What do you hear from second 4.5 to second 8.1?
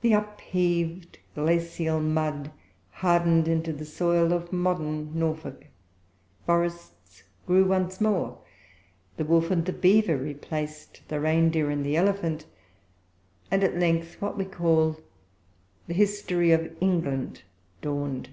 modern Norfolk. Forests grew once